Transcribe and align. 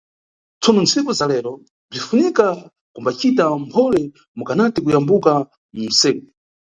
Tsono 0.61 0.79
ntsiku 0.85 1.09
za 1.19 1.25
lero, 1.31 1.53
bzinʼfunika 1.89 2.45
kumbacita 2.93 3.43
mphole 3.65 4.01
mukanati 4.37 4.79
kuyambuka 4.83 5.31
nʼsewu. 5.85 6.21